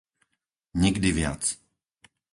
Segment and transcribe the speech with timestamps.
[0.81, 1.43] Nikdy viac!